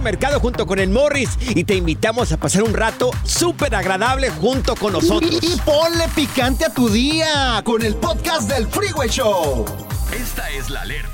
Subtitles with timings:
[0.00, 4.74] Mercado junto con el Morris y te invitamos a pasar un rato súper agradable junto
[4.74, 5.38] con nosotros.
[5.42, 9.64] Y, y ponle picante a tu día con el podcast del Freeway Show.
[10.12, 11.11] Esta es la alerta.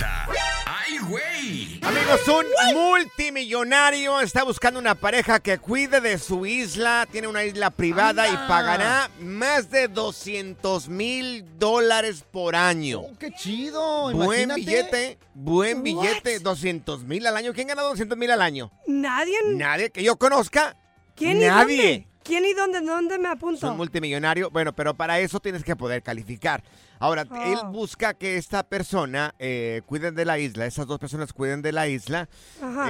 [0.99, 1.81] ¡Ay, güey!
[1.83, 7.07] Amigos, un multimillonario está buscando una pareja que cuide de su isla.
[7.11, 13.01] Tiene una isla privada y pagará más de 200 mil dólares por año.
[13.01, 14.11] Oh, ¡Qué chido!
[14.13, 14.61] Buen imagínate.
[14.61, 15.83] billete, buen What?
[15.85, 17.53] billete, 200 mil al año.
[17.53, 18.71] ¿Quién gana 200 mil al año?
[18.87, 19.37] Nadie.
[19.47, 20.77] Nadie que yo conozca.
[21.15, 22.08] ¿Quién Nadie.
[22.29, 22.83] ¿Quién y dónde?
[22.83, 23.59] ¿Dónde me apunto?
[23.61, 24.53] Son multimillonarios.
[24.53, 26.63] Bueno, pero para eso tienes que poder calificar.
[27.01, 27.71] Ahora, él Oh.
[27.73, 31.89] busca que esta persona eh, cuiden de la isla, esas dos personas cuiden de la
[31.89, 32.29] isla,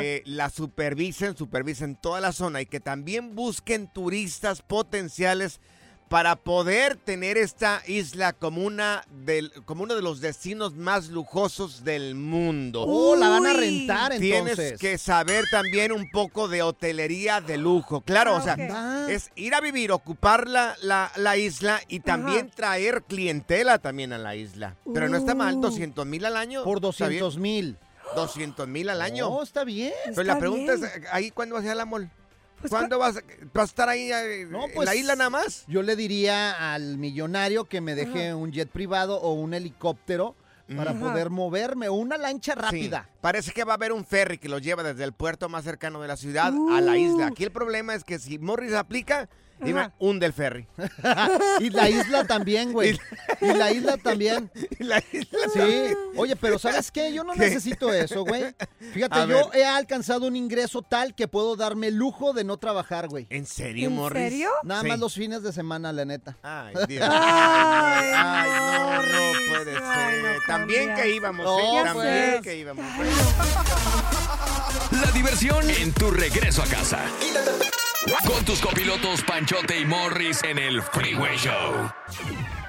[0.01, 5.61] eh, la supervisen, supervisen toda la zona y que también busquen turistas potenciales
[6.09, 11.85] para poder tener esta isla como, una del, como uno de los destinos más lujosos
[11.85, 12.85] del mundo.
[12.87, 14.57] Oh, la van a rentar entonces.
[14.57, 18.01] Tienes que saber también un poco de hotelería de lujo.
[18.01, 22.47] Claro, Ah, o sea, es ir a vivir, ocupar la, la- la isla y también
[22.47, 22.57] Ajá.
[22.57, 24.77] traer clientela también a la isla.
[24.95, 25.61] Pero no está mal, Uh.
[25.61, 26.65] 200 mil al año.
[26.65, 27.21] por está bien.
[27.21, 27.77] 200 mil.
[28.17, 29.29] 200 mil al año.
[29.29, 29.93] No, está bien.
[30.07, 30.87] Pero la pregunta bien.
[30.87, 32.11] es, ¿ahí cuándo vas a ir a la mall?
[32.61, 33.21] Pues, ¿Cuándo vas a,
[33.55, 35.65] vas a estar ahí eh, No, en pues, la isla nada más?
[35.69, 40.35] Yo le diría al millonario que me deje un jet privado o un helicóptero
[40.77, 41.01] para Ajá.
[41.01, 42.61] poder moverme o una lancha Sí.
[42.61, 43.09] rápida.
[43.21, 46.01] Parece que va a haber un ferry que los lleva desde el puerto más cercano
[46.03, 47.27] de la ciudad a la isla.
[47.27, 47.29] Uh.
[47.33, 49.29] Aquí el problema es que si Morris aplica,
[49.61, 49.93] dime, Ajá.
[49.99, 50.67] hunde el ferry.
[51.61, 52.99] Y la isla también, güey.
[53.41, 54.51] Y la isla también.
[54.79, 55.95] Y la isla Sí.
[56.17, 57.13] Oye, pero ¿sabes qué?
[57.13, 57.41] Yo no ¿Qué?
[57.41, 58.55] necesito eso, güey.
[58.93, 59.61] Fíjate, A yo ver.
[59.61, 63.27] he alcanzado un ingreso tal que puedo darme el lujo de no trabajar, güey.
[63.31, 64.23] ¿En serio, ¿En Morris?
[64.31, 64.51] serio?
[64.63, 64.89] Nada Sí.
[64.89, 66.37] más los fines de semana, la neta.
[66.43, 67.09] Ay, Dios.
[67.11, 69.83] Ay, Ay, no, no puede ser.
[69.85, 71.73] Ay, no También que íbamos, No, ¿eh?
[71.75, 72.85] Ya También que íbamos.
[74.91, 77.01] La diversión en tu regreso a casa.
[78.07, 81.91] Con tus copilotos Panchote y Morris en el Freeway Show.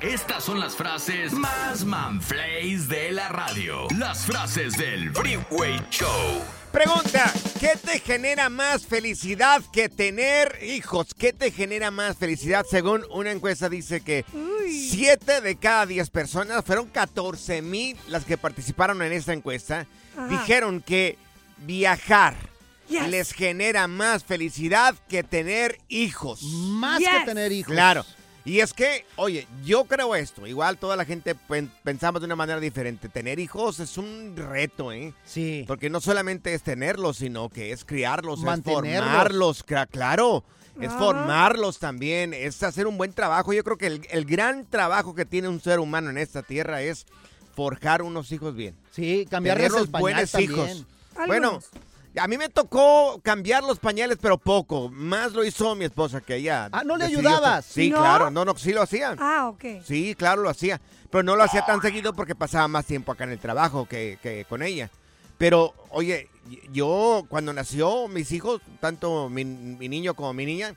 [0.01, 3.85] Estas son las frases más manflays de la radio.
[3.95, 6.41] Las frases del Freeway Show.
[6.71, 11.13] Pregunta, ¿qué te genera más felicidad que tener hijos?
[11.13, 12.65] ¿Qué te genera más felicidad?
[12.67, 14.89] Según una encuesta dice que Uy.
[14.89, 19.85] 7 de cada 10 personas, fueron 14 mil las que participaron en esta encuesta,
[20.17, 20.27] Ajá.
[20.27, 21.17] dijeron que
[21.59, 22.35] viajar
[22.89, 23.07] Yes.
[23.09, 26.41] les genera más felicidad que tener hijos.
[26.43, 27.09] Más Yes.
[27.19, 27.71] que tener hijos.
[27.73, 28.05] Claro.
[28.45, 30.47] Y es que, oye, yo creo esto.
[30.47, 33.07] Igual toda la gente pen- pensamos de una manera diferente.
[33.09, 35.13] Tener hijos es un reto, ¿eh?
[35.25, 35.65] Sí.
[35.67, 38.87] Porque no solamente es tenerlos, sino que es criarlos, Mantenerlos.
[38.91, 40.43] es formarlos, claro.
[40.81, 40.97] Es Ah.
[40.97, 43.51] formarlos también, es hacer un buen trabajo.
[43.53, 46.81] Yo creo que el, el gran trabajo que tiene un ser humano en esta tierra
[46.81, 47.05] es
[47.55, 48.73] forjar unos hijos bien.
[48.91, 50.51] Sí, cambiarles Tener el los pañal buenos también.
[50.51, 50.85] hijos.
[51.27, 51.59] Bueno.
[52.17, 54.89] A mí me tocó cambiar los pañales, pero poco.
[54.89, 56.69] Más lo hizo mi esposa que ella.
[56.71, 57.65] Ah, ¿no le decidió ayudabas?
[57.65, 57.97] Sí, ¿No?
[57.97, 58.31] claro.
[58.31, 59.15] No, no, sí lo hacía.
[59.19, 59.83] Ah, ok.
[59.85, 60.81] Sí, claro, lo hacía.
[61.11, 64.17] Pero no lo hacía tan seguido porque pasaba más tiempo acá en el trabajo que,
[64.21, 64.89] que con ella.
[65.37, 66.27] Pero, oye,
[66.71, 70.75] yo cuando nació mis hijos, tanto mi, mi niño como mi niña,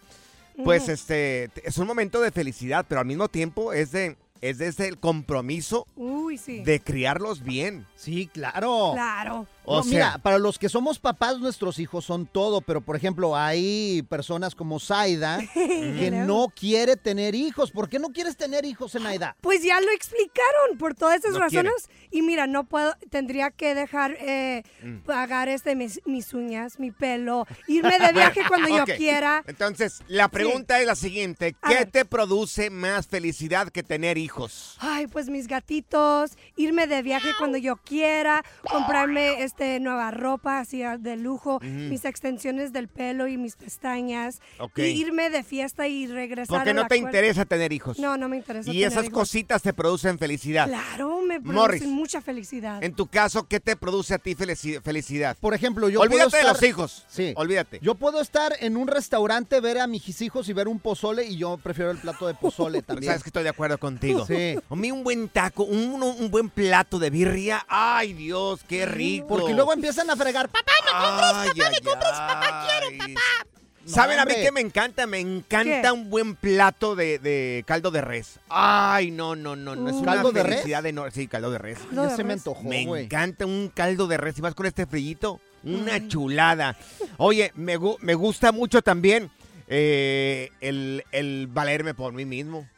[0.64, 0.92] pues Ujú.
[0.92, 4.88] este es un momento de felicidad, pero al mismo tiempo es de es de ese
[4.88, 6.64] el compromiso Uy, sí.
[6.64, 7.86] de criarlos bien.
[7.94, 8.90] Sí, claro.
[8.92, 9.46] Claro.
[9.64, 12.96] O No, sea- mira, para los que somos papás, nuestros hijos son todo, pero por
[12.96, 17.70] ejemplo, hay personas como Zaida que no quiere tener hijos.
[17.70, 19.36] ¿Por qué no quieres tener hijos, Zenaida?
[19.40, 21.88] Pues ya lo explicaron por todas esas No razones.
[22.10, 24.98] Y mira, no puedo, tendría que dejar eh, Mm.
[25.04, 29.42] pagar este mis, mis uñas, mi pelo, irme de viaje cuando yo quiera.
[29.46, 34.76] Entonces, la pregunta es la siguiente, ¿qué te produce más felicidad que tener hijos?
[34.80, 40.82] Ay, pues mis gatitos, irme de viaje cuando yo quiera, comprarme este nueva ropa así
[40.82, 44.40] ah, de lujo, mis extensiones del pelo y mis pestañas,
[44.76, 46.56] y irme de fiesta y regresar.
[46.56, 47.98] ¿Por qué a no la te interesa tener hijos?
[47.98, 48.70] No, no me interesa.
[48.70, 49.14] Y tener esas hijos.
[49.18, 50.66] cositas te producen felicidad.
[50.68, 51.80] Claro, me Morris.
[51.82, 52.82] producen mucha felicidad.
[52.82, 55.36] En tu caso, ¿qué te produce a ti felici- felicidad?
[55.38, 56.52] Por ejemplo, yo Olvídate puedo de estar...
[56.54, 57.04] los hijos.
[57.08, 57.34] Sí.
[57.36, 57.78] Olvídate.
[57.82, 61.36] Yo puedo estar en un restaurante, ver a mis hijos y ver un pozole y
[61.36, 63.10] yo prefiero el plato de pozole también.
[63.10, 64.24] Sabes que estoy de acuerdo contigo.
[64.26, 64.56] Sí.
[64.70, 67.64] A mí un buen taco, un, un buen plato de birria.
[67.68, 69.41] Ay, Dios, qué rico.
[69.42, 70.48] Porque luego empiezan a fregar.
[70.48, 73.20] Papá, me compres, papá, me compres, papá, quiero, papá.
[73.84, 75.06] ¿Saben a mí qué me encanta?
[75.08, 75.90] Me encanta ¿Qué?
[75.90, 78.38] un buen plato de, de caldo de res.
[78.48, 79.88] Ay, no, no, no, no.
[79.88, 79.98] Es Uh.
[80.02, 80.52] una ¿Caldo de res?
[80.60, 81.10] felicidad enorme.
[81.10, 81.78] Sí, caldo de res.
[81.90, 82.40] De se me res.
[82.46, 85.40] antojó, Me encanta un caldo de res y más con este frillito.
[85.64, 86.76] Una chulada.
[87.18, 89.30] Oye, me, me gusta mucho también
[89.66, 92.68] eh, el, el valerme por mí mismo.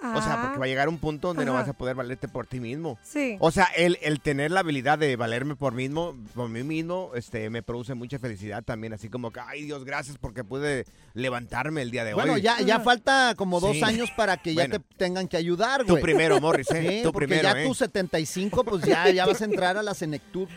[0.00, 2.46] O sea, porque va a llegar un punto donde no vas a poder valerte por
[2.46, 2.98] ti mismo.
[3.02, 3.36] Sí.
[3.40, 7.48] O sea, el, el tener la habilidad de valerme por mismo, por mí mismo, este,
[7.48, 8.92] me produce mucha felicidad también.
[8.92, 12.42] Así como que, ay Dios, gracias porque pude levantarme el día de Bueno, hoy.
[12.42, 13.82] ya, ya falta como dos Sí.
[13.82, 14.80] años para que ya Bueno.
[14.80, 16.02] te tengan que ayudar, Tú güey.
[16.02, 16.86] primero, Morris, ¿eh?
[16.98, 17.66] Sí, Tú porque primero, ya ¿eh?
[17.66, 20.48] tú 75, pues ya, ya vas a entrar a la Senectud.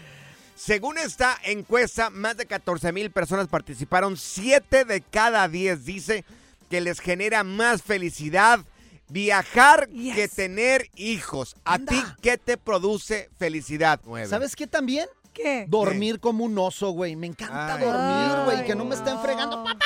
[0.55, 4.17] Según esta encuesta, más de 14 mil personas participaron.
[4.17, 6.25] Siete de cada 10 dice
[6.69, 8.59] que les genera más felicidad
[9.09, 10.15] viajar Yes.
[10.15, 11.55] que tener hijos.
[11.65, 11.91] ¿A Anda.
[11.91, 13.99] ti qué te produce felicidad?
[14.05, 14.27] Nueve.
[14.27, 15.07] ¿Sabes qué también?
[15.33, 15.65] ¿Qué?
[15.67, 17.15] Dormir como un oso, güey.
[17.15, 17.83] Me encanta Ay.
[17.85, 18.65] dormir, güey.
[18.65, 19.63] Que no me estén fregando.
[19.63, 19.85] Papá,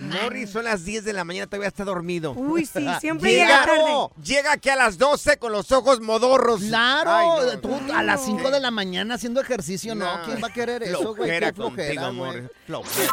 [0.00, 2.32] Morris, son las 10 de la mañana, todavía está dormido.
[2.32, 4.08] Uy, sí, siempre Llega, llega tarde.
[4.24, 6.62] llega aquí a las 12 con los ojos modorros.
[6.62, 7.60] Claro, Ay, no.
[7.60, 10.24] tú a las 5 de la mañana haciendo ejercicio, no, No.
[10.24, 11.30] ¿quién va a querer eso, güey?
[11.30, 12.40] Flojera Qué flojera, contigo, güey.
[12.42, 12.50] Morris.
[12.66, 13.12] Flojera.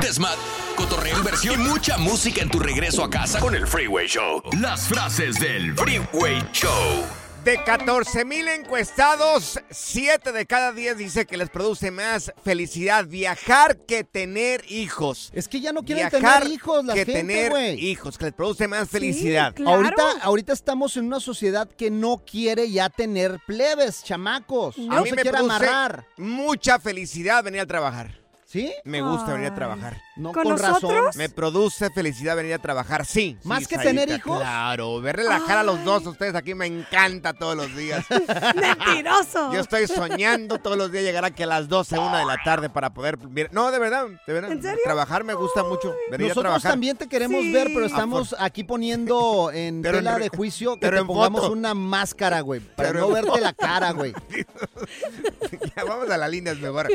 [0.00, 0.36] Desmat,
[0.76, 4.42] cotorreo, inversión y mucha música en tu regreso a casa con el Freeway Show.
[4.60, 7.04] Las frases del Freeway Show.
[7.44, 13.78] De 14 mil encuestados, 7 de cada 10 dice que les produce más felicidad viajar
[13.86, 15.30] que tener hijos.
[15.32, 17.74] Es que ya no quieren Viajar tener hijos la que gente, tener güey.
[17.86, 19.54] hijos, que les produce más felicidad.
[19.54, 19.76] claro.
[19.78, 24.76] Ahorita, ahorita estamos en una sociedad que no quiere ya tener plebes, chamacos.
[24.78, 24.86] No.
[24.94, 26.06] No A mí se me quiere produce amarrar.
[26.18, 28.18] mucha felicidad venir a trabajar.
[28.48, 28.72] ¿Sí?
[28.84, 30.00] Me gusta venir a trabajar.
[30.18, 30.72] No, ¿Con con, razón.
[30.82, 31.16] nosotros?
[31.16, 33.38] Me produce felicidad venir a trabajar, sí.
[33.44, 34.38] ¿Más sí, que tener hijos?
[34.40, 38.04] Claro, verle la cara a los dos a ustedes aquí me encanta todos los días.
[38.56, 39.52] Mentiroso.
[39.52, 42.68] Yo estoy soñando todos los días llegar aquí a las 12, una de la tarde
[42.68, 43.16] para poder...
[43.18, 44.52] ver- No, de verdad, de verdad.
[44.52, 44.80] ¿En serio?
[44.84, 45.94] Trabajar me gusta mucho.
[46.10, 46.70] Venir a Nosotros trabajar.
[46.72, 47.52] también te queremos Sí.
[47.52, 51.52] ver, pero estamos aquí poniendo en Pero tela de juicio que pero te pongamos foto.
[51.52, 53.40] una máscara, güey, para Pero no verte foto.
[53.40, 54.12] la cara, güey.
[55.76, 56.88] ya vamos a las líneas mejor.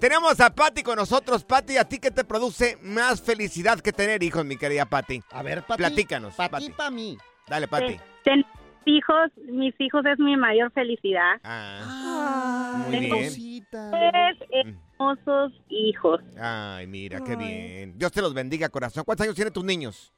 [0.00, 1.44] Tenemos a Patti con nosotros.
[1.44, 5.22] Patti, ¿a ti qué te produce más felicidad que tener hijos, mi querida Patti?
[5.30, 5.78] A ver, Pati.
[5.78, 6.66] Platícanos, Para Pati.
[6.66, 7.16] ti, para mí.
[7.48, 7.96] Dale, Patti.
[8.24, 8.44] Ten
[8.84, 11.36] hijos, mis hijos es mi mayor felicidad.
[11.44, 13.66] Ah, Ay, muy bien.
[13.70, 16.20] Tres hermosos hijos.
[16.40, 17.36] Ay, mira, qué Ay.
[17.36, 17.98] bien.
[17.98, 19.04] Dios te los bendiga, corazón.
[19.04, 20.12] ¿Cuántos años tienen tus niños?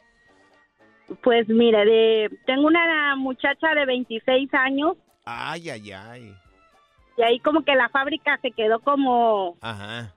[1.22, 6.34] Pues mira, de, tengo una muchacha de 26 años Ay, ay, ay.
[7.16, 10.14] y ahí como que la fábrica se quedó como Ajá.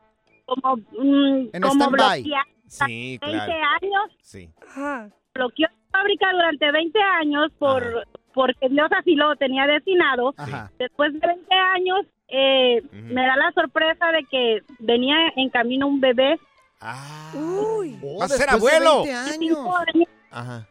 [0.55, 2.21] Como mm, En como stand-by.
[2.23, 2.45] bloqueada.
[2.67, 3.53] Sí, 20 claro.
[3.81, 4.49] años, Sí.
[4.67, 5.09] Ajá.
[5.35, 10.33] bloqueó la fábrica durante 20 años por porque Dios así lo tenía destinado.
[10.37, 10.71] Ajá.
[10.79, 15.99] Después de 20 años eh, me da la sorpresa de que venía en camino un
[15.99, 16.39] bebé.
[16.81, 17.31] Ah.
[17.35, 17.99] Uy.
[18.03, 19.03] Oh, ¡Va a ser después de abuelo!
[19.03, 19.87] 20 cinco años.
[19.93, 20.67] años, Ajá,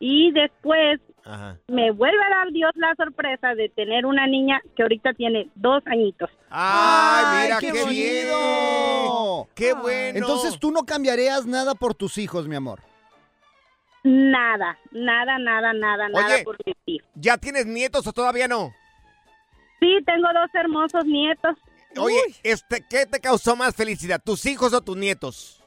[0.00, 1.58] Y después ajá.
[1.68, 5.82] me vuelve a dar Dios la sorpresa de tener una niña que ahorita tiene dos
[5.86, 6.30] añitos.
[6.50, 8.26] ¡Ay, mira qué qué, bien!
[9.54, 9.82] ¡Qué Ay.
[9.82, 10.18] bueno!
[10.18, 12.80] Entonces tú no cambiarías nada por tus hijos, mi amor.
[14.02, 16.44] Nada, nada, nada, nada, nada Oye.
[16.44, 17.08] por mis hijos.
[17.14, 18.72] ¿Ya tienes nietos o todavía no?
[19.80, 21.56] Sí, tengo dos hermosos nietos.
[21.96, 24.20] Oye, este, ¿qué te causó más felicidad?
[24.22, 25.63] ¿Tus hijos o tus nietos?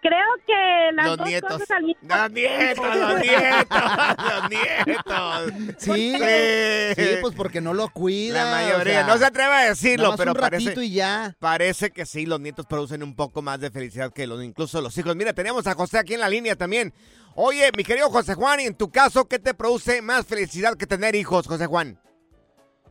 [0.00, 1.50] Creo que las Los dos nietos.
[1.52, 3.82] cosas al mismo Los nietos, los nietos,
[4.30, 5.74] los nietos.
[5.78, 6.94] Sí, Sí.
[6.96, 8.44] sí, pues porque no lo cuida.
[8.44, 11.34] La mayoría, o sea, no se atreve a decirlo, pero un ratito parece, y ya.
[11.40, 14.96] parece que sí, los nietos producen un poco más de felicidad que los, incluso los
[14.98, 15.16] hijos.
[15.16, 16.92] Mira, tenemos a José aquí en la línea también.
[17.34, 20.86] Oye, mi querido José Juan, y en tu caso, ¿qué te produce más felicidad que
[20.86, 21.98] tener hijos, José Juan?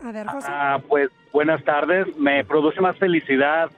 [0.02, 0.48] A ver, José.
[0.50, 2.06] Ah, pues buenas tardes.
[2.18, 3.70] Me produce más felicidad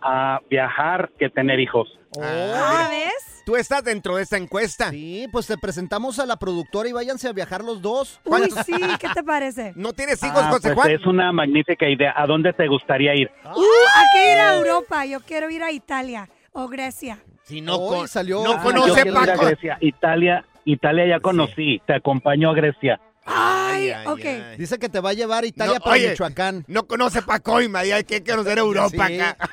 [0.00, 1.88] a viajar que tener hijos.
[2.22, 3.42] Ah, ¿ves?
[3.44, 4.90] Tú estás dentro de esta encuesta.
[4.90, 8.20] Sí, pues te presentamos a la productora y váyanse a viajar los dos.
[8.24, 9.72] Uy, sí, ¿qué te parece?
[9.76, 12.12] ¿No tienes Ah, pues es una magnífica idea.
[12.16, 13.30] ¿A dónde te gustaría ir?
[13.44, 13.48] Uh,
[13.94, 15.04] hay que ir a Europa.
[15.06, 17.18] Yo quiero ir a Italia o Grecia.
[17.44, 18.42] Si no con- salió.
[18.44, 19.46] no Ah, conoce yo ir a Paco.
[19.46, 19.78] Grecia.
[19.80, 21.80] Italia, Italia ya conocí.
[21.86, 23.00] Te acompaño a Grecia.
[23.30, 24.56] Ay, ok.
[24.56, 26.64] Dice que te va a llevar a Italia No, para oye, Michoacán.
[26.66, 29.20] No conoce Pacoima y hay que conocer Europa Sí.
[29.20, 29.36] acá.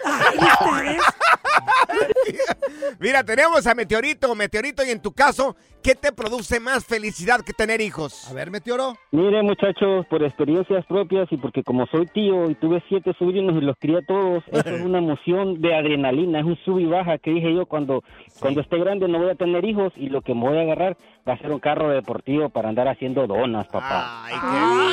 [3.00, 4.34] Mira, tenemos a Meteorito.
[4.36, 8.29] Meteorito, y en tu caso, ¿qué te produce más felicidad que tener hijos?
[8.29, 8.98] A ver, Meteoro.
[9.12, 13.65] Mire, muchachos, por experiencias propias y porque como soy tío y tuve siete sobrinos y
[13.65, 17.17] los crié a todos, eso es una emoción de adrenalina, es un sub y baja
[17.17, 18.03] que dije yo cuando,
[18.39, 20.98] cuando esté grande no voy a tener hijos y lo que me voy a agarrar
[21.27, 24.25] va a ser un carro deportivo para andar haciendo donas, papá.
[24.25, 24.36] ¡Ay,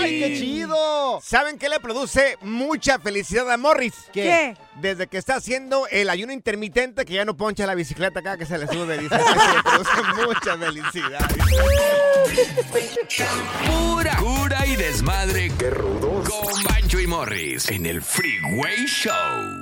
[0.03, 1.21] ¡Ay, qué chido!
[1.21, 4.09] ¿Saben qué le produce mucha felicidad a Morris?
[4.13, 4.57] ¿Qué?
[4.77, 8.47] Desde que está haciendo el ayuno intermitente, que ya no poncha la bicicleta acá, que
[8.47, 9.15] se le sube, dice.
[9.15, 9.25] Eso
[9.55, 11.29] le produce mucha felicidad.
[13.67, 15.53] Pura cura y desmadre.
[15.59, 16.29] ¡Qué rudos!
[16.31, 19.62] Con Bancho y Morris en el Freeway Show.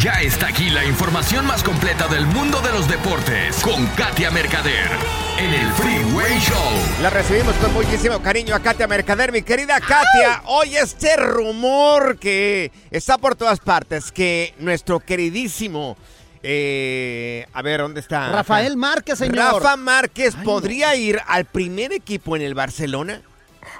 [0.00, 4.88] Ya está aquí la información más completa del mundo de los deportes con Katia Mercader
[5.36, 7.02] en el Freeway Show.
[7.02, 10.40] La recibimos con muchísimo cariño a Katia Mercader, mi querida Katia.
[10.46, 15.98] Hoy este rumor que está por todas partes, que nuestro queridísimo...
[16.42, 18.30] eh, a ver, ¿dónde está?
[18.30, 19.36] Rafael Márquez, señor.
[19.36, 23.20] Rafa Márquez podría ir al primer equipo en el Barcelona.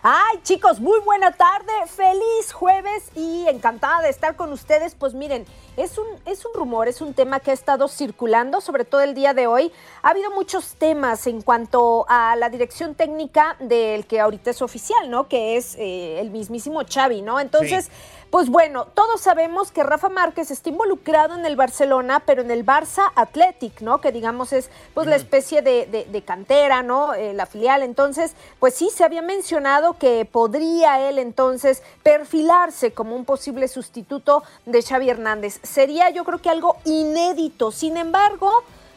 [0.02, 4.94] Ay, chicos, muy buena tarde, feliz jueves y encantada de estar con ustedes.
[4.94, 5.44] Pues miren,
[5.76, 9.14] es un, es un rumor, es un tema que ha estado circulando, sobre todo el
[9.14, 9.70] día de hoy.
[10.02, 15.10] Ha habido muchos temas en cuanto a la dirección técnica del que ahorita es oficial,
[15.10, 15.28] ¿no?
[15.28, 17.38] Que es eh, el mismísimo Xavi, ¿no?
[17.38, 17.84] Entonces...
[17.86, 17.90] Sí.
[18.30, 22.64] Pues bueno, todos sabemos que Rafa Márquez está involucrado en el Barcelona, pero en el
[22.64, 24.00] Barça Athletic, ¿no?
[24.00, 27.12] Que digamos es pues la especie de, de- de cantera, ¿no?
[27.14, 27.82] Eh, la filial.
[27.82, 34.42] Entonces, pues sí, se había mencionado que podría él entonces perfilarse como un posible sustituto
[34.66, 35.58] de Xavi Hernández.
[35.62, 37.72] Sería yo creo que algo inédito.
[37.72, 38.50] Sin embargo,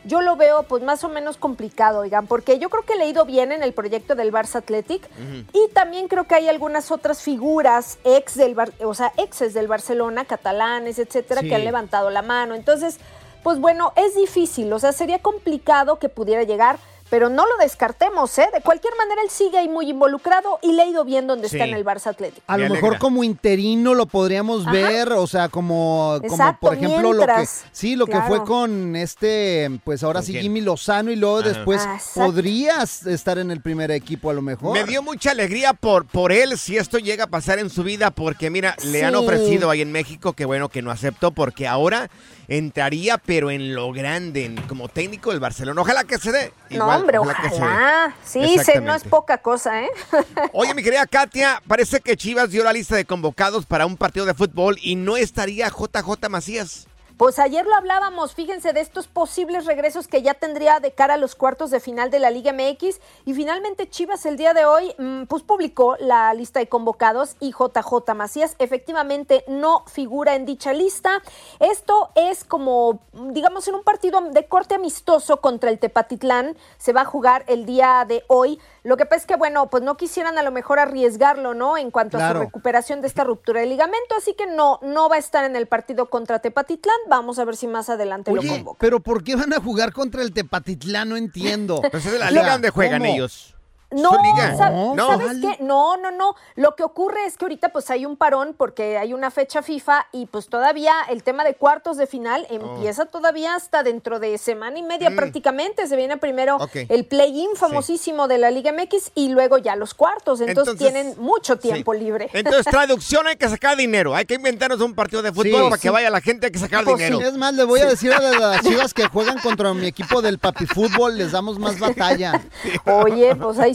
[0.05, 3.23] yo lo veo pues más o menos complicado, oigan, porque yo creo que he leído
[3.25, 5.07] bien en el proyecto del Barça Athletic
[5.53, 9.67] y también creo que hay algunas otras figuras ex del Bar- o sea, exes del
[9.69, 11.47] Barcelona, catalanes, etcétera, Sí.
[11.47, 12.53] que han levantado la mano.
[12.53, 12.97] Entonces,
[13.43, 16.79] pues bueno, es difícil, o sea, sería complicado que pudiera llegar,
[17.13, 18.49] pero no lo descartemos, ¿eh?
[18.51, 21.63] De cualquier manera, él sigue ahí muy involucrado y le ha ido bien donde está
[21.63, 22.41] en el Barça Atlético.
[22.47, 24.71] A lo mejor como interino lo podríamos Ajá.
[24.71, 28.95] ver, o sea, como, como Exacto, por ejemplo lo que sí, lo que fue con
[28.95, 30.41] este, pues ahora ¿Con sí quién?
[30.41, 31.49] Jimmy Lozano y luego Ajá.
[31.49, 32.31] después Ah, exacto.
[32.31, 34.73] podrías estar en el primer equipo a lo mejor.
[34.73, 38.09] Me dio mucha alegría por, por él si esto llega a pasar en su vida,
[38.09, 42.09] porque mira, le han ofrecido ahí en México que bueno que no aceptó, porque ahora
[42.57, 45.81] entraría, pero en lo grande, en- como técnico del Barcelona.
[45.81, 46.53] Ojalá que se dé.
[46.69, 47.61] No, hombre, que se dé.
[47.61, 48.15] ojalá.
[48.23, 49.89] Sí, se, no es poca cosa, ¿eh?
[50.53, 54.25] Oye, mi querida Katia, parece que Chivas dio la lista de convocados para un partido
[54.25, 56.87] de fútbol y no estaría JJ Macías.
[57.17, 61.17] Pues ayer lo hablábamos, fíjense, de estos posibles regresos que ya tendría de cara a
[61.17, 62.99] los cuartos de final de la Liga MX.
[63.25, 67.51] Y finalmente Chivas el día de hoy mm, pues publicó la lista de convocados y
[67.51, 71.21] JJ Macías efectivamente no figura en dicha lista.
[71.59, 76.57] Esto es como, digamos, en un partido de corte amistoso contra el Tepatitlán.
[76.79, 78.59] Se va a jugar el día de hoy.
[78.83, 81.77] Lo que pasa es que, bueno, pues no quisieran a lo mejor arriesgarlo, ¿no?
[81.77, 84.15] En cuanto a su recuperación de esta ruptura de ligamento.
[84.17, 86.95] Así que no, no va a estar en el partido contra Tepatitlán.
[87.09, 88.77] Vamos a ver si más adelante lo convoca.
[88.79, 91.09] pero ¿por qué van a jugar contra el Tepatitlán?
[91.09, 91.81] No entiendo.
[91.93, 93.13] Pues es la liga donde juegan ¿cómo?
[93.13, 93.55] ellos.
[93.93, 94.55] No, Su liga.
[94.57, 95.07] sa- No.
[95.07, 95.57] ¿sabes qué?
[95.63, 96.35] No, no, no.
[96.55, 100.07] Lo que ocurre es que ahorita pues hay un parón porque hay una fecha FIFA
[100.11, 104.77] y pues todavía el tema de cuartos de final empieza todavía hasta dentro de semana
[104.79, 105.11] y media Oh.
[105.11, 105.15] Mm.
[105.15, 105.87] prácticamente.
[105.87, 110.41] Se viene primero el play-in famosísimo de la Liga MX y luego ya los cuartos.
[110.41, 112.29] Entonces, Entonces, tienen mucho tiempo libre.
[112.33, 114.15] Entonces, traducción, hay que sacar dinero.
[114.15, 116.59] Hay que inventarnos un partido de fútbol Sí, para que vaya la gente, hay que
[116.59, 117.19] sacar Pues dinero.
[117.21, 120.39] Es más, le voy a decir a las chivas que juegan contra mi equipo del
[120.39, 122.41] papi fútbol, les damos más batalla.
[122.85, 123.71] Oye, pues ahí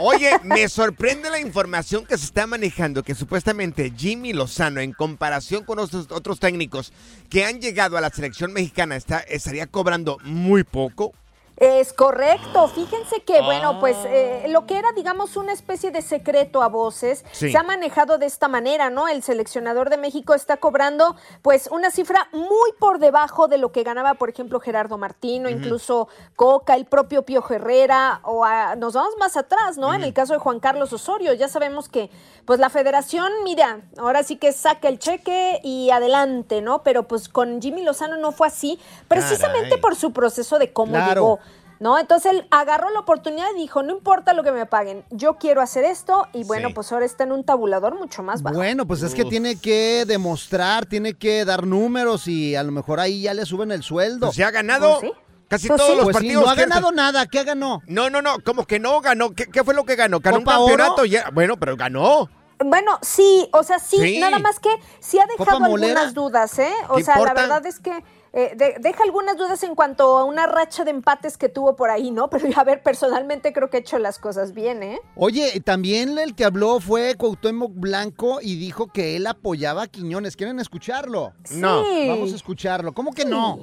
[0.00, 5.64] Oye, me sorprende la información que se está manejando, que supuestamente Jimmy Lozano, en comparación
[5.64, 6.92] con otros, otros técnicos
[7.28, 11.12] que han llegado a la selección mexicana, está, estaría cobrando muy poco.
[11.60, 12.68] Es correcto.
[12.68, 14.08] Fíjense que, bueno, pues Ah.
[14.08, 17.50] eh, lo que era, digamos, una especie de secreto a voces, Sí.
[17.50, 19.08] se ha manejado de esta manera, ¿no?
[19.08, 23.82] El seleccionador de México está cobrando, pues, una cifra muy por debajo de lo que
[23.82, 29.14] ganaba, por ejemplo, Gerardo Martino, incluso Coca, el propio Pío Herrera, o a- nos vamos
[29.18, 29.92] más atrás, ¿no?
[29.94, 32.08] En el caso de Juan Carlos Osorio, ya sabemos que,
[32.48, 36.82] pues, la federación, mira, ahora sí que saca el cheque y adelante, ¿no?
[36.82, 39.80] Pero, pues, con Jimmy Lozano no fue así, precisamente Caray.
[39.82, 41.14] por su proceso de cómo Claro.
[41.14, 41.38] llegó.
[41.80, 41.96] ¿No?
[41.96, 45.60] Entonces él agarró la oportunidad y dijo, no importa lo que me paguen, yo quiero
[45.60, 46.74] hacer esto y bueno, Sí.
[46.74, 48.56] pues ahora está en un tabulador mucho más bajo.
[48.56, 49.28] Bueno, pues es que Uf.
[49.28, 53.70] tiene que demostrar, tiene que dar números y a lo mejor ahí ya le suben
[53.70, 54.26] el sueldo.
[54.26, 55.18] Pues se ha ganado Pues sí.
[55.48, 55.96] Casi Pues todos sí.
[55.96, 56.44] los Pues sí, partidos.
[56.44, 57.82] no ha ganado nada, ¿qué ganó?
[57.86, 59.32] No, no, no, como que no ganó.
[59.34, 60.20] ¿Qué, qué fue lo que ganó?
[60.20, 61.04] Ganó un campeonato.
[61.04, 62.28] ya- Bueno, pero ganó.
[62.64, 64.18] Bueno, sí, o sea, sí, Sí.
[64.20, 65.92] nada más que sí ha ¿Copa dejado Molera?
[66.00, 66.72] algunas dudas, ¿eh?
[66.88, 68.02] O ¿Qué sea, la verdad es que
[68.34, 71.88] eh, de- deja algunas dudas en cuanto a una racha de empates que tuvo por
[71.88, 72.28] ahí, ¿no?
[72.28, 75.00] Pero a ver, personalmente creo que ha hecho las cosas bien, ¿eh?
[75.16, 80.36] Oye, también el que habló fue Cuauhtémoc Blanco y dijo que él apoyaba a Quiñones.
[80.36, 81.32] ¿Quieren escucharlo?
[81.52, 81.84] No.
[81.84, 82.08] Sí.
[82.08, 82.92] Vamos a escucharlo.
[82.92, 83.60] ¿Cómo que no?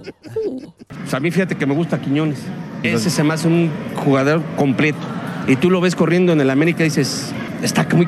[0.88, 2.39] Pues a mí fíjate que me gusta Quiñones.
[2.81, 3.71] Ese se me hace un
[4.03, 4.97] jugador completo.
[5.47, 7.31] Y tú lo ves corriendo en el América y dices,
[7.62, 8.08] está muy...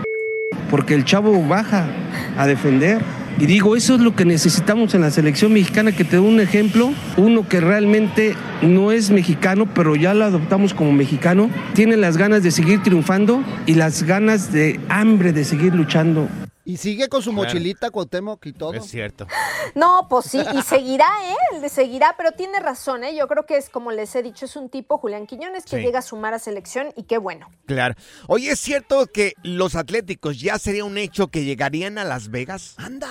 [0.69, 1.87] Porque el chavo baja
[2.37, 3.01] a defender.
[3.39, 6.39] Y digo, eso es lo que necesitamos en la selección mexicana, que te dé un
[6.39, 6.91] ejemplo.
[7.17, 11.49] Uno que realmente no es mexicano, pero ya lo adoptamos como mexicano.
[11.73, 16.27] Tiene las ganas de seguir triunfando y las ganas de hambre de seguir luchando.
[16.67, 17.47] Y sigue con su Claro.
[17.47, 18.73] mochilita Cuauhtémoc y todo.
[18.73, 19.25] Es cierto.
[19.75, 21.59] No, pues sí, y seguirá, ¿eh?
[21.61, 23.15] Le seguirá, pero tiene razón, ¿eh?
[23.15, 25.83] Yo creo que es, como les he dicho, es un tipo, Julián Quiñones, que Sí.
[25.83, 27.49] llega a sumar a selección y qué bueno.
[27.65, 27.93] Claro.
[28.27, 32.75] Oye, ¿es cierto que los atléticos ya sería un hecho que llegarían a Las Vegas?
[32.77, 33.07] ¡Anda!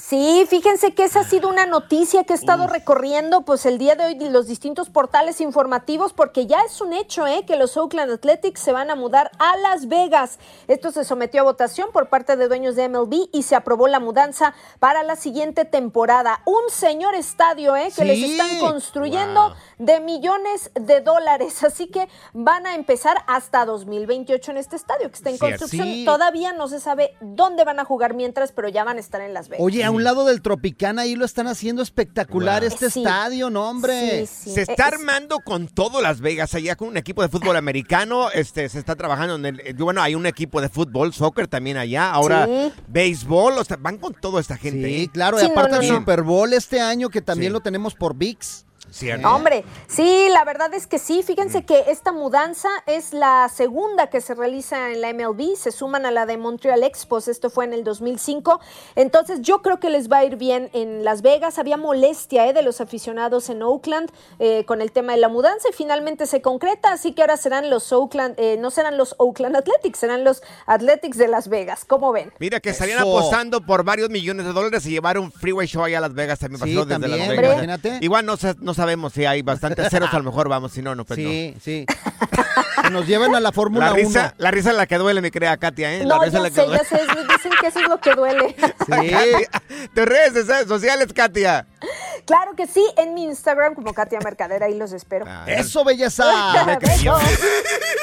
[0.00, 3.94] Sí, fíjense que esa ha sido una noticia que he estado recorriendo pues el día
[3.94, 7.44] de hoy los distintos portales informativos porque ya es un hecho ¿eh?
[7.46, 10.38] que los Oakland Athletics se van a mudar a Las Vegas.
[10.68, 14.00] Esto se sometió a votación por parte de dueños de MLB y se aprobó la
[14.00, 16.40] mudanza para la siguiente temporada.
[16.44, 17.88] Un señor estadio ¿eh?
[17.94, 21.62] que les están construyendo de millones de dólares.
[21.64, 25.88] Así que van a empezar hasta 2028 en este estadio que está en construcción.
[25.88, 26.04] Sí.
[26.04, 29.34] Todavía no se sabe dónde van a jugar mientras, pero ya van a estar en
[29.34, 29.64] Las Vegas.
[29.64, 32.68] Oye, a un lado del Tropicana ahí lo están haciendo espectacular Wow.
[32.68, 33.00] este Sí.
[33.00, 34.26] estadio, ¿no, hombre?
[34.26, 34.54] Sí, sí.
[34.54, 38.30] Se está Es- armando con todo Las Vegas, allá con un equipo de fútbol americano,
[38.30, 41.76] este, se está trabajando en el, eh, bueno, hay un equipo de fútbol, soccer también
[41.76, 42.72] allá, ahora Sí.
[42.88, 44.88] béisbol, o sea, van con toda esta gente.
[44.88, 45.10] Sí, ¿eh?
[45.12, 45.98] claro, Sí, y aparte no, no, el no.
[45.98, 47.54] Super Bowl este año que también Sí.
[47.54, 48.65] lo tenemos por VIX.
[48.90, 49.28] Cierto.
[49.28, 51.22] Hombre, sí, la verdad es que sí.
[51.22, 55.56] Fíjense que esta mudanza es la segunda que se realiza en la MLB.
[55.56, 57.28] Se suman a la de Montreal Expos.
[57.28, 58.60] Esto fue en el 2005.
[58.94, 61.58] Entonces, yo creo que les va a ir bien en Las Vegas.
[61.58, 65.68] Había molestia eh, de los aficionados en Oakland eh, con el tema de la mudanza
[65.68, 66.92] y finalmente se concreta.
[66.92, 71.18] Así que ahora serán los Oakland, eh, no serán los Oakland Athletics, serán los Athletics
[71.18, 71.84] de Las Vegas.
[71.84, 72.32] ¿Cómo ven?
[72.38, 73.18] Mira, que estarían Eso.
[73.18, 76.38] apostando por varios millones de dólares y llevar un freeway show allá a Las Vegas
[76.38, 76.62] también.
[76.62, 77.52] Sí, pasó desde también, Las Vegas.
[77.52, 77.98] imagínate.
[78.00, 80.94] Igual no, sa- no sabemos si hay bastantes ceros, a lo mejor vamos, si no,
[80.94, 81.86] no, pues Sí, sí.
[82.82, 83.50] Que nos lleven a la.
[83.52, 84.00] Fórmula La 1.
[84.02, 86.04] risa, la risa es la que duele, mi querida Katia, ¿eh?
[86.04, 86.82] La risa ya es la que duele.
[86.82, 87.02] ya sé.
[87.36, 88.54] Dicen que eso es lo que duele.
[88.88, 89.20] Katia,
[89.94, 91.66] Tus redes sociales, Katia.
[92.26, 95.24] Claro que sí, en mi Instagram como Katia Mercader, ahí los espero.
[95.46, 96.24] Eso, belleza.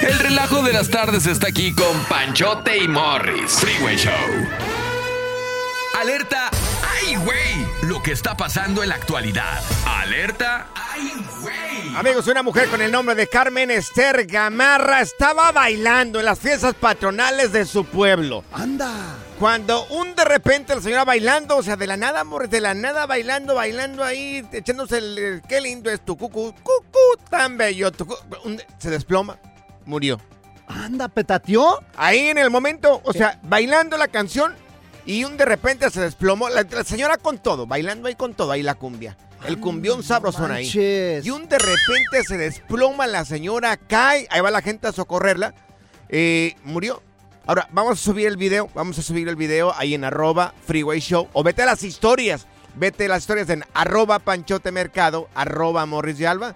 [0.01, 3.51] El relajo de las tardes está aquí con Panchote y Morris.
[3.51, 4.11] Freeway Show.
[6.01, 6.49] Alerta.
[7.13, 7.67] ¡Ay, güey!
[7.89, 9.61] Lo que está pasando en la actualidad.
[9.85, 10.65] Alerta.
[10.73, 11.95] ¡Ay, güey!
[11.95, 16.73] Amigos, una mujer con el nombre de Carmen Esther Gamarra estaba bailando en las fiestas
[16.73, 18.43] patronales de su pueblo.
[18.51, 18.91] Anda.
[19.37, 22.73] Cuando un de repente la señora bailando, o sea, de la nada, amor, de la
[22.73, 26.97] nada bailando, bailando ahí, echándose el, el- qué lindo es tu cucu, cucu,
[27.29, 29.37] tan bello, tu cu- un- se desploma,
[29.85, 30.19] murió.
[30.65, 31.79] Anda, petateó.
[31.95, 34.55] Ahí en el momento, o sea, bailando la canción
[35.05, 38.51] y un de repente se desplomó, la, la señora con todo, bailando ahí con todo,
[38.51, 39.17] ahí la cumbia.
[39.45, 40.69] El cumbión sabrosón ahí.
[41.23, 45.53] Y un de repente se desploma la señora, cae, ahí va la gente a socorrerla,
[46.09, 47.01] eh, murió.
[47.45, 51.01] Ahora, vamos a subir el video, vamos a subir el video ahí en arroba freeway
[51.01, 55.85] show, o vete a las historias, vete a las historias en arroba panchote mercado, arroba
[55.85, 56.55] morris de alba.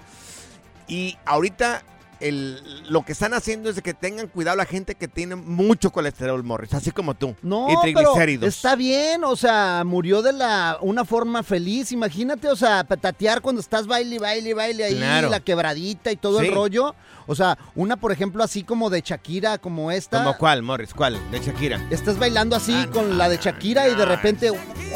[0.88, 1.83] Y ahorita
[2.19, 5.91] el, lo que están haciendo es de que tengan cuidado la gente que tiene mucho
[5.91, 7.36] colesterol, Morris, así como tú.
[7.41, 7.82] No, y pero
[8.13, 8.47] triglicéridos.
[8.56, 11.91] está bien, o sea, murió de la una forma feliz.
[11.91, 15.30] Imagínate, o sea, petatear cuando estás baile, baile, baile ahí, Claro.
[15.30, 16.47] la quebradita y todo Sí.
[16.47, 16.95] el rollo.
[17.30, 20.23] O sea, una, por ejemplo, así como de Shakira, como esta.
[20.23, 20.93] ¿Como cuál, Morris?
[20.93, 21.19] ¿Cuál?
[21.30, 21.86] De Shakira.
[21.91, 24.49] Estás bailando así con la de Shakira y de repente,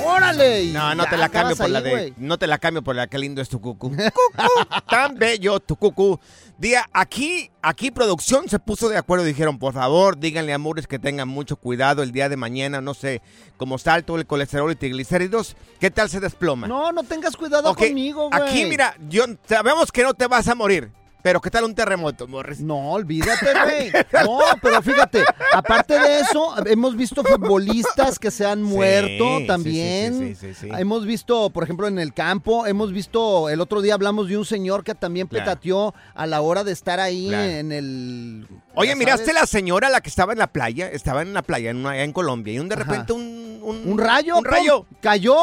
[0.05, 0.71] ¡órale!
[0.71, 2.13] No, no te la cambio por la de.
[2.17, 3.89] No te la cambio por la que lindo es tu cucu.
[3.91, 6.19] Cucu, tan bello tu cucu.
[6.61, 9.25] Día, aquí, aquí producción se puso de acuerdo.
[9.25, 12.81] Dijeron, por favor, díganle a que tengan mucho cuidado el día de mañana.
[12.81, 13.23] No sé,
[13.57, 15.55] como está alto el colesterol y triglicéridos.
[15.79, 16.67] ¿Qué tal se desploma?
[16.67, 18.41] No, no tengas cuidado conmigo, güey.
[18.43, 20.91] Aquí, mira, yo, sabemos que no te vas a morir.
[21.23, 22.59] Pero ¿qué tal un terremoto, Morris?
[22.61, 23.91] No, olvídate, güey.
[24.25, 30.35] No, pero fíjate, aparte de eso, hemos visto futbolistas que se han muerto sí, también.
[30.39, 30.69] sí, sí.
[30.77, 34.45] Hemos visto, por ejemplo, en el campo, hemos visto, el otro día hablamos de un
[34.45, 35.45] señor que también Claro.
[35.45, 37.43] petateó a la hora de estar ahí Claro.
[37.49, 38.47] en el...
[38.73, 39.41] Oye, ¿miraste sabes.
[39.41, 40.89] la señora la que estaba en la playa?
[40.89, 43.97] Estaba en la playa, en, una- en Colombia, y un de repente un, un, Un
[43.99, 45.35] rayo, un rayo, pum, cayó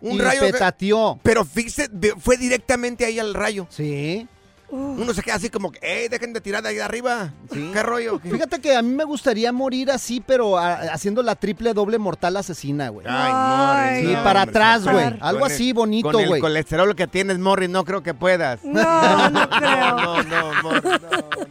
[0.00, 1.18] un y rayo petateó.
[1.22, 1.88] Pero fíjese,
[2.20, 3.66] fue directamente ahí al rayo.
[3.70, 4.28] Sí.
[4.74, 7.30] Uno se queda así como que, ¡eh, dejen de tirar de ahí de arriba!
[7.52, 8.18] ¿Qué rollo?
[8.20, 8.30] ¿Qué?
[8.32, 12.36] Fíjate que a mí me gustaría morir así, pero a- haciendo la triple doble mortal
[12.36, 13.06] asesina, güey.
[13.08, 14.08] Ay, Morris.
[14.08, 15.04] Sí, no, para hombre, atrás, güey.
[15.20, 16.40] Algo con el- así bonito, Con el güey.
[16.40, 18.64] colesterol que tienes, Morris, no creo que puedas.
[18.64, 19.96] No, no creo.
[19.96, 21.44] No, no, Morris, no.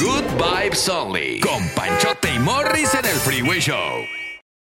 [0.00, 1.40] Good vibes only.
[1.40, 3.76] Con Panchote y Morris en el Freeway Show.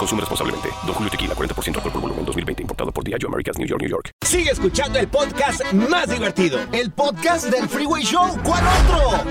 [0.00, 0.70] Consume responsablemente.
[0.86, 2.62] Don Julio Tequila, 40% alcohol por volumen, 2020.
[2.62, 4.10] Importado por Diageo Americas, New York, New York.
[4.26, 6.58] Sigue escuchando el podcast más divertido.
[6.72, 8.38] El podcast del Freeway Show.
[8.42, 9.22] ¿Cuál otro?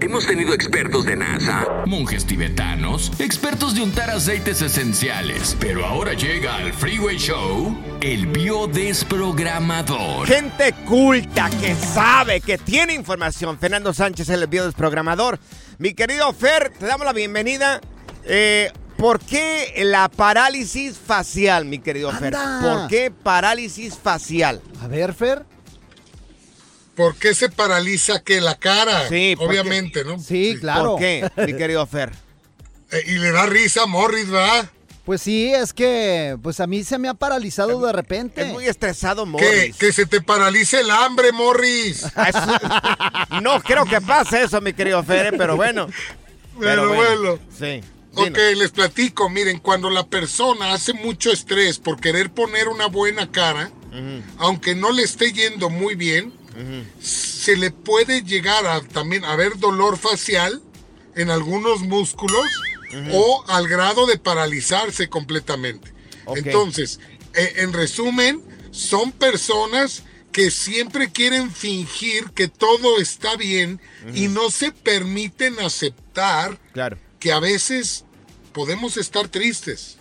[0.00, 5.56] Hemos tenido expertos de NASA, monjes tibetanos, expertos de untar aceites esenciales.
[5.58, 10.28] Pero ahora llega al Freeway Show el biodesprogramador.
[10.28, 13.58] Gente culta que sabe, que tiene información.
[13.58, 15.40] Fernando Sánchez, el biodesprogramador.
[15.78, 17.80] Mi querido Fer, te damos la bienvenida.
[18.24, 22.34] Eh, ¿Por qué la parálisis facial, mi querido Fer?
[22.60, 24.60] ¿Por qué parálisis facial?
[24.82, 25.44] A ver, Fer.
[26.96, 29.08] ¿Por qué se paraliza que la cara?
[29.08, 30.18] Sí, obviamente, ¿no?
[30.18, 30.96] Sí, claro.
[30.96, 32.12] ¿Por qué, mi querido Fer?
[32.90, 34.70] Eh, y le da risa a Morris, ¿verdad?
[35.04, 38.40] Pues sí, es que pues a mí se me ha paralizado de repente.
[38.40, 39.76] Es muy estresado, Morris.
[39.76, 42.06] que se te paralice el hambre, Morris.
[43.42, 45.88] No creo que pase eso, mi querido Fer, pero bueno.
[46.58, 47.38] Pero bueno.
[47.58, 47.82] Sí.
[48.22, 49.28] Ok, les platico.
[49.28, 53.70] Miren, cuando la persona hace mucho estrés por querer poner una buena cara,
[54.38, 56.32] aunque no le esté yendo muy bien,
[57.00, 60.62] se le puede llegar a también a ver dolor facial
[61.14, 62.46] en algunos músculos
[63.12, 65.92] o al grado de paralizarse completamente.
[66.34, 67.00] Entonces,
[67.34, 70.02] eh, en resumen, son personas
[70.32, 73.80] que siempre quieren fingir que todo está bien
[74.14, 76.98] y no se permiten aceptar Claro.
[77.18, 78.04] que a veces
[78.58, 79.98] podemos estar tristes.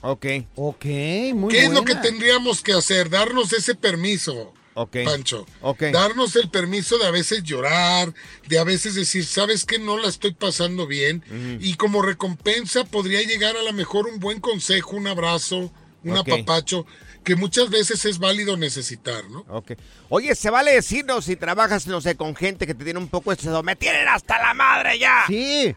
[0.00, 0.26] Ok.
[0.56, 0.84] Ok,
[1.32, 3.08] muy ¿Qué es lo que tendríamos que hacer?
[3.08, 4.96] Darnos ese permiso, Ok.
[5.04, 5.46] Pancho.
[5.60, 5.84] Ok.
[5.92, 8.12] Darnos el permiso de a veces llorar,
[8.48, 11.22] de a veces decir, ¿sabes que No la estoy pasando bien.
[11.60, 16.28] Y como recompensa podría llegar a lo mejor un buen consejo, un abrazo, un Ok.
[16.28, 16.84] apapacho,
[17.22, 19.44] que muchas veces es válido necesitar, ¿no?
[19.48, 19.72] Ok.
[20.08, 23.30] Oye, ¿se vale decirnos si trabajas, no sé, con gente que te tiene un poco
[23.30, 23.62] estresado?
[23.62, 25.24] ¡Me tienen hasta la madre ya!
[25.28, 25.74] Sí.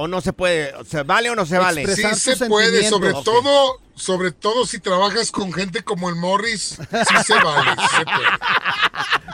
[0.00, 0.72] ¿O no se puede?
[0.88, 1.86] ¿Se vale o no se vale?
[1.94, 7.16] Sí se puede, sobre todo, sobre todo si trabajas con gente como el Morris, sí
[7.26, 7.70] se vale.
[7.78, 8.28] sí se puede.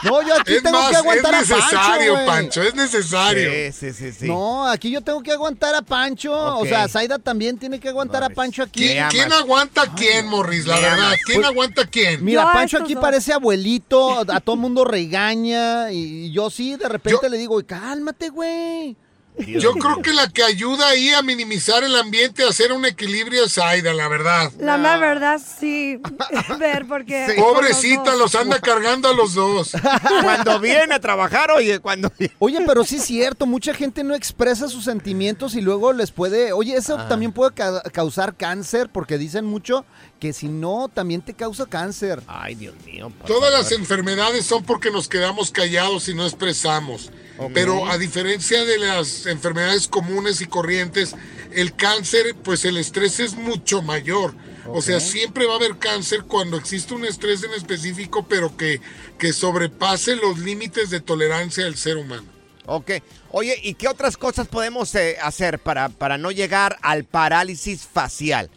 [0.02, 2.26] No, yo aquí Es tengo más, que aguantar es a necesario, Pancho, güey.
[2.26, 3.50] Pancho, es necesario.
[3.50, 4.26] Sí, sí, sí, sí.
[4.28, 6.32] No, aquí yo tengo que aguantar a Pancho.
[6.58, 8.80] O sea, Zaida también tiene que aguantar a Pancho aquí.
[8.88, 10.66] ¿Quién, quién aguanta a quién, Morris?
[10.66, 11.14] La verdad.
[11.24, 12.24] ¿quién Pues- aguanta a quién?
[12.24, 13.02] Mira, Yo Pancho aquí dos.
[13.02, 18.28] parece abuelito, a todo mundo regaña y yo sí, de repente Yo- le digo, cálmate,
[18.28, 18.96] güey.
[19.38, 23.44] Yo creo que la que ayuda ahí a minimizar el ambiente, a hacer un equilibrio
[23.44, 24.50] es Aida, la verdad.
[24.58, 26.00] La más verdad, sí.
[26.58, 27.26] Ver, porque.
[27.34, 27.40] Sí.
[27.40, 29.72] Pobrecita, los anda cargando a los dos.
[30.22, 32.10] Cuando viene a trabajar, oye, cuando...
[32.38, 36.52] Oye, pero sí es cierto, mucha gente no expresa sus sentimientos y luego les puede,
[36.52, 37.08] oye, eso Ah.
[37.08, 39.84] también puede ca- causar cáncer porque dicen mucho
[40.18, 42.22] que si no, también te causa cáncer.
[42.26, 43.12] Ay, Dios mío.
[43.26, 43.58] Todas favor.
[43.58, 47.10] las enfermedades son porque nos quedamos callados y no expresamos.
[47.52, 51.14] Pero a diferencia de las enfermedades comunes y corrientes,
[51.52, 54.34] el cáncer, pues el estrés es mucho mayor.
[54.68, 58.80] O sea, siempre va a haber cáncer cuando existe un estrés en específico, pero que,
[59.18, 62.24] que sobrepase los límites de tolerancia del ser humano.
[62.66, 62.92] Ok.
[63.30, 68.50] Oye, ¿y qué otras cosas podemos eh, hacer para, para no llegar al parálisis facial?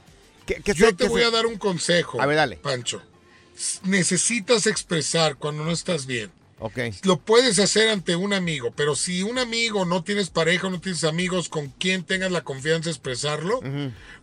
[0.55, 2.55] ¿Qué, qué Yo te qué voy a dar un consejo, A ver, dale.
[2.57, 3.01] Pancho.
[3.83, 6.31] Necesitas expresar cuando no estás bien.
[7.03, 11.05] Lo puedes hacer ante un amigo, pero si un amigo no tienes pareja, no tienes
[11.05, 13.61] amigos con quien tengas la confianza de expresarlo,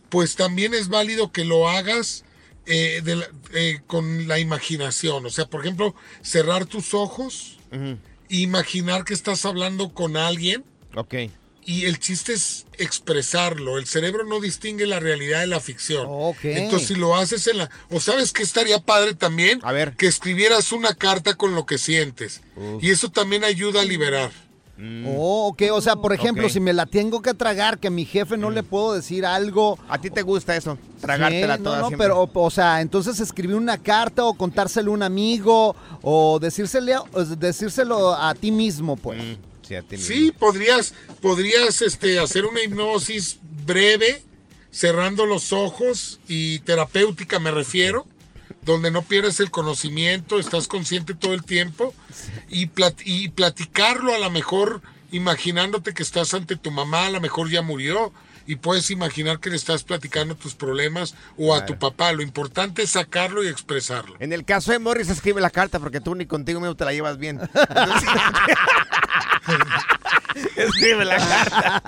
[0.09, 2.25] pues también es válido que lo hagas
[2.67, 5.25] eh, de la- eh, con la imaginación.
[5.25, 7.57] O sea, por ejemplo, cerrar tus ojos,
[8.29, 10.63] imaginar que estás hablando con alguien
[10.95, 11.15] Ok.
[11.67, 13.77] Y el chiste es expresarlo.
[13.77, 16.05] El cerebro no distingue la realidad de la ficción.
[16.09, 16.37] Ok.
[16.43, 17.69] Entonces, si lo haces en la...
[17.91, 19.93] O sabes que estaría padre también A ver.
[19.97, 22.39] que escribieras una carta con lo que sientes.
[22.81, 24.31] Y eso también ayuda a liberar.
[25.07, 28.05] Oh, ok, o sea, por ejemplo, si me la tengo que tragar, que a mi
[28.05, 29.77] jefe no le puedo decir algo.
[29.89, 30.77] ¿A ti te gusta eso?
[31.01, 32.07] Tragártela Sí, toda No, no, siempre.
[32.07, 37.05] pero, o, sea, entonces escribir una carta o contárselo a un amigo o decírselo,
[37.37, 39.21] decírselo a ti mismo, pues.
[39.21, 39.35] Mm,
[40.07, 44.23] sí, podrías, podrías este, hacer una hipnosis breve,
[44.71, 48.05] cerrando los ojos y terapéutica me refiero,
[48.61, 51.93] donde no pierdes el conocimiento, estás consciente todo el tiempo
[52.49, 57.21] y, plat- y platicarlo a lo mejor imaginándote que estás ante tu mamá, a lo
[57.21, 58.11] mejor ya murió
[58.45, 62.13] y puedes imaginar que le estás platicando tus problemas o a tu papá.
[62.13, 64.15] Lo importante es sacarlo y expresarlo.
[64.19, 66.93] En el caso de Morris, escribe la carta porque tú ni contigo mismo te la
[66.93, 67.39] llevas bien.
[67.41, 68.09] Entonces-
[70.55, 71.81] escribe la carta.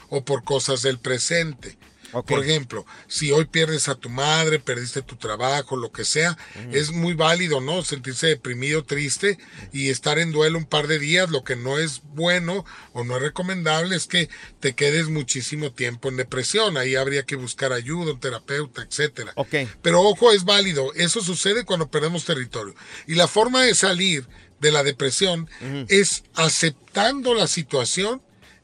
[0.10, 1.78] o por cosas del presente.
[2.22, 6.38] Por ejemplo, si hoy pierdes a tu madre, perdiste tu trabajo, lo que sea,
[6.72, 7.84] es muy válido, ¿no?
[7.84, 9.38] Sentirse deprimido, triste
[9.72, 11.30] y estar en duelo un par de días.
[11.30, 16.10] Lo que no es bueno o no es recomendable es que te quedes muchísimo tiempo
[16.10, 16.78] en depresión.
[16.78, 19.34] Ahí habría que buscar ayuda, un terapeuta, etcétera.
[19.36, 19.56] Ok.
[19.82, 20.94] Pero ojo, es válido.
[20.94, 22.76] Eso sucede cuando perdemos territorio.
[23.08, 24.28] Y la forma de salir
[24.60, 25.50] de la depresión
[25.90, 28.22] es aceptando la situación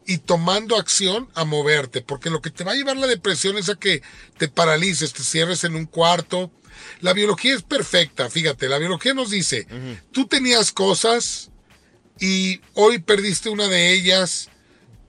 [0.10, 2.02] y tomando acción a moverte.
[2.02, 4.02] Porque lo que te va a llevar la depresión es a que
[4.40, 6.52] te paralices, te cierres en un cuarto.
[7.00, 8.70] La biología es perfecta, fíjate.
[8.70, 9.68] La biología nos dice,
[10.12, 11.52] tú tenías cosas
[12.20, 14.50] y hoy perdiste una de ellas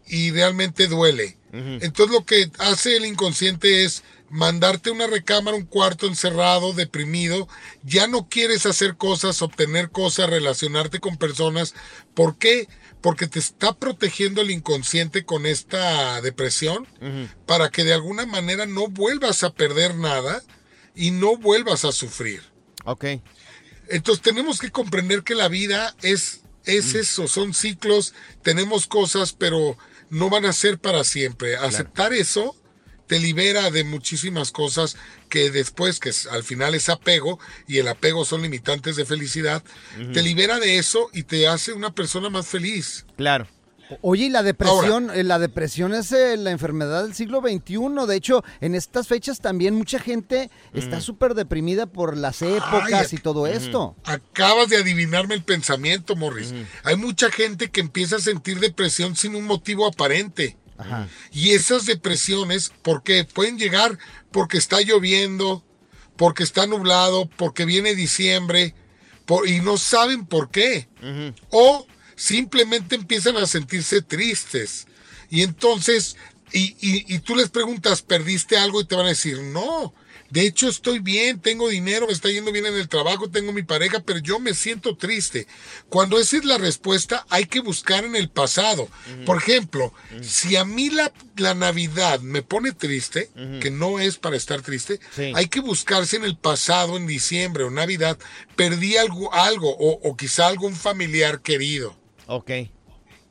[0.07, 1.39] y realmente duele.
[1.51, 7.49] Entonces lo que hace el inconsciente es mandarte una recámara, un cuarto encerrado, deprimido.
[7.83, 11.75] Ya no quieres hacer cosas, obtener cosas, relacionarte con personas.
[12.13, 12.69] ¿Por qué?
[13.01, 16.87] Porque te está protegiendo el inconsciente con esta depresión
[17.47, 20.43] para que de alguna manera no vuelvas a perder nada
[20.95, 22.43] y no vuelvas a sufrir.
[22.85, 23.05] Ok.
[23.89, 29.77] Entonces tenemos que comprender que la vida es, es eso, son ciclos, tenemos cosas, pero
[30.11, 31.57] no van a ser para siempre.
[31.57, 32.57] Aceptar eso
[33.07, 34.97] te libera de muchísimas cosas
[35.31, 39.63] que después, que al final es apego, y el apego son limitantes de felicidad,
[40.13, 43.07] te libera de eso y te hace una persona más feliz.
[43.17, 43.47] Claro.
[44.03, 48.07] Oye, y la depresión, eh, la depresión es eh, la enfermedad del siglo XXI.
[48.07, 53.19] De hecho, en estas fechas también mucha gente está súper deprimida por las épocas Ay,
[53.19, 53.97] y todo esto.
[54.05, 56.55] Acabas de adivinarme el pensamiento, Morris.
[56.85, 60.57] Hay mucha gente que empieza a sentir depresión sin un motivo aparente.
[61.33, 63.25] Y esas depresiones, ¿por qué?
[63.25, 63.99] Pueden llegar
[64.31, 65.65] porque está lloviendo,
[66.17, 68.75] porque está nublado, porque viene diciembre,
[69.27, 70.89] por- y no saben por qué.
[71.51, 74.87] O simplemente empiezan a sentirse tristes.
[75.31, 76.17] Y entonces,
[76.53, 78.81] y, y- y tú les preguntas, ¿perdiste algo?
[78.81, 79.95] Y te van a decir, no.
[80.31, 83.63] De hecho, estoy bien, tengo dinero, me está yendo bien en el trabajo, tengo mi
[83.63, 85.47] pareja, pero yo me siento triste.
[85.89, 88.89] Cuando esa es la respuesta, hay que buscar en el pasado.
[89.27, 94.37] Por ejemplo, si a mí la, la Navidad me pone triste, que no es para
[94.37, 95.33] estar triste, Sí.
[95.35, 98.19] hay que buscarse en el pasado, en diciembre o Navidad,
[98.57, 101.99] perdí algo, algo o, o quizá algún familiar querido.
[102.27, 102.51] Ok.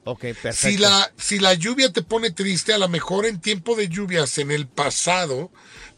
[0.06, 0.54] Ok, perfecto.
[0.70, 4.38] Si la, si la lluvia te pone triste, a lo mejor en tiempo de lluvias
[4.40, 5.52] en el pasado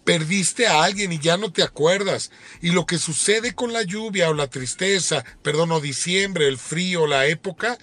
[0.03, 2.31] perdiste a alguien y ya no te acuerdas.
[2.61, 7.07] Y lo que sucede con la lluvia o la tristeza, perdón, o diciembre, el frío,
[7.07, 7.77] la época,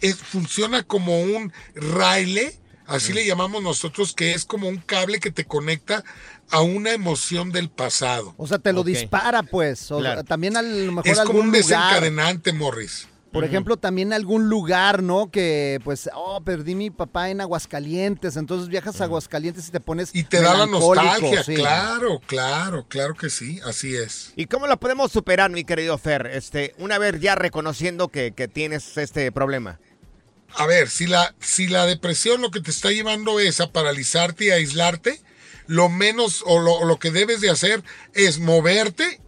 [0.00, 5.30] es, funciona como un raile, así le llamamos nosotros, que es como un cable que
[5.30, 6.04] te conecta
[6.50, 8.34] a una emoción del pasado.
[8.36, 9.90] O sea, te lo dispara, pues.
[9.92, 10.24] O Claro.
[10.24, 11.62] también a lo mejor Es como algún un lugar.
[11.62, 13.06] desencadenante, Morris.
[13.32, 15.30] Por ejemplo, también algún lugar, ¿no?
[15.30, 18.36] Que, pues, oh, perdí mi papá en Aguascalientes.
[18.36, 20.10] Entonces viajas a Aguascalientes y te pones.
[20.12, 21.54] Y te da la nostalgia, sí.
[21.54, 24.32] claro, claro, claro que sí, así es.
[24.34, 26.26] ¿Y cómo lo podemos superar, mi querido Fer?
[26.26, 29.78] Este, una vez ya reconociendo que, que tienes este problema.
[30.56, 34.46] A ver, si la, si la depresión lo que te está llevando es a paralizarte
[34.46, 35.20] y a aislarte,
[35.68, 39.20] lo menos o lo, o lo que debes de hacer es moverte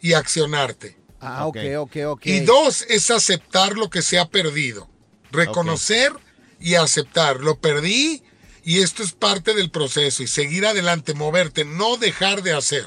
[0.00, 0.96] y accionarte.
[1.26, 2.26] Ah, ok, ok, ok.
[2.26, 4.88] Y dos, es aceptar lo que se ha perdido.
[5.32, 6.12] Reconocer
[6.60, 7.40] y aceptar.
[7.40, 8.22] Lo perdí
[8.64, 10.22] y esto es parte del proceso.
[10.22, 12.86] Y seguir adelante, moverte, no dejar de hacer.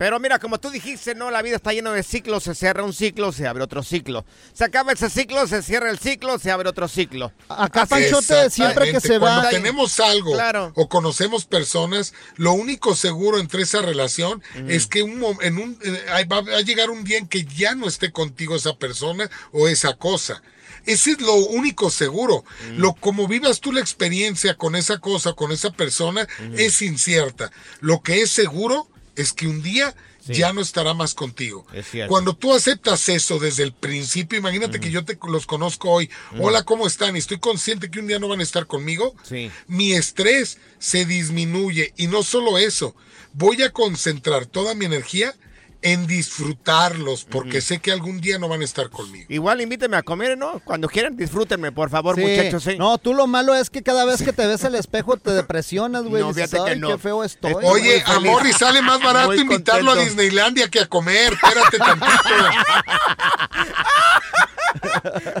[0.00, 2.94] Pero mira, como tú dijiste, no, la vida está llena de ciclos, se cierra un
[2.94, 4.24] ciclo, se abre otro ciclo.
[4.54, 7.34] Se acaba ese ciclo, se cierra el ciclo, se abre otro ciclo.
[7.50, 9.50] Acá, Panchote, siempre que se Cuando va...
[9.50, 10.72] tenemos algo Claro.
[10.74, 16.24] o conocemos personas, lo único seguro entre esa relación es que un, en un, eh,
[16.24, 19.92] va a llegar un día en que ya no esté contigo esa persona o esa
[19.98, 20.42] cosa.
[20.86, 22.42] Ese es lo único seguro.
[22.78, 27.50] Lo como vivas tú la experiencia con esa cosa, con esa persona, es incierta.
[27.80, 28.88] Lo que es seguro
[29.20, 30.34] es que un día Sí.
[30.34, 31.66] ya no estará más contigo.
[32.06, 36.10] Cuando tú aceptas eso desde el principio, imagínate que yo te los conozco hoy.
[36.38, 37.16] Hola, ¿cómo están?
[37.16, 39.14] Y estoy consciente que un día no van a estar conmigo.
[39.22, 39.50] Sí.
[39.66, 42.94] Mi estrés se disminuye y no solo eso,
[43.32, 45.34] voy a concentrar toda mi energía
[45.82, 49.26] en disfrutarlos porque sé que algún día no van a estar conmigo.
[49.28, 50.60] Igual invíteme a comer, ¿no?
[50.64, 52.22] Cuando quieran, disfrútenme, por favor, Sí.
[52.22, 52.62] muchachos.
[52.64, 52.76] ¿sí?
[52.78, 56.04] No, tú lo malo es que cada vez que te ves al espejo te depresionas,
[56.04, 56.22] güey.
[56.22, 56.88] No, Dices, fíjate que "Ay, no.
[56.88, 57.54] qué feo estoy.
[57.62, 58.16] Oye, güey".
[58.16, 59.96] a Morris sale más barato Muy invitarlo a.
[59.96, 61.32] Disneylandia que a comer.
[61.32, 62.06] Espérate tantito.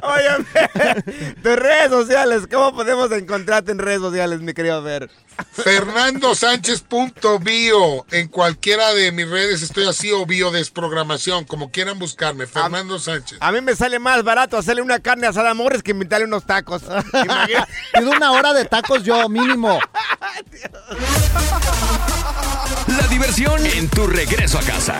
[0.02, 0.44] Óyeme,
[1.42, 5.10] tus redes sociales, ¿cómo podemos encontrarte en redes sociales, mi querido Ver?
[5.52, 8.06] FernandoSánchez.bio.
[8.10, 12.46] En cualquiera de mis redes estoy así o bio desprogramación, como quieran buscarme.
[12.46, 13.38] Fernando Sánchez.
[13.40, 16.44] A mí me sale más barato hacerle una carne asada a Morris que invitarle unos
[16.44, 16.82] tacos.
[17.94, 19.78] Pido una hora de tacos yo, mínimo.
[22.86, 24.96] La diversión en tu regreso a casa.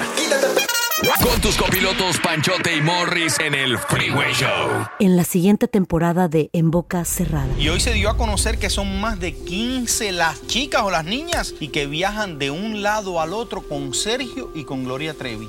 [1.01, 4.87] Con tus copilotos Panchote y Morris en el Freeway Show.
[4.99, 7.49] En la siguiente temporada de En Boca Cerrada.
[7.59, 11.07] Y hoy se dio a conocer que son más de 15 las chicas o las
[11.07, 15.49] niñas y que viajan de un lado al otro con Sergio y con Gloria Trevi.